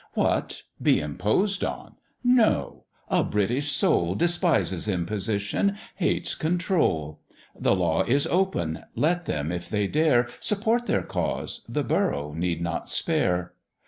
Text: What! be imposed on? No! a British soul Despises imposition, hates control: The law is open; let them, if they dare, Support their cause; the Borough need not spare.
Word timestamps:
What! 0.15 0.63
be 0.81 0.99
imposed 0.99 1.63
on? 1.63 1.93
No! 2.23 2.85
a 3.07 3.23
British 3.23 3.69
soul 3.71 4.15
Despises 4.15 4.87
imposition, 4.87 5.77
hates 5.97 6.33
control: 6.33 7.19
The 7.55 7.75
law 7.75 8.01
is 8.05 8.25
open; 8.25 8.85
let 8.95 9.25
them, 9.25 9.51
if 9.51 9.69
they 9.69 9.85
dare, 9.85 10.27
Support 10.39 10.87
their 10.87 11.03
cause; 11.03 11.63
the 11.69 11.83
Borough 11.83 12.33
need 12.35 12.63
not 12.63 12.89
spare. 12.89 13.53